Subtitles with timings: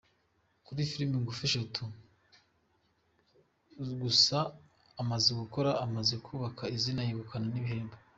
[0.65, 1.83] Kuri filime ngufi eshatu
[4.01, 4.37] gusa
[5.01, 7.95] amaze gukora, amaze kubaka izina yegukana n’ibihembo.